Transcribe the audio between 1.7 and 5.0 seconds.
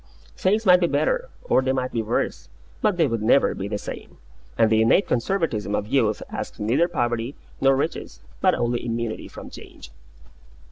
might be worse, but they would never be the same; and the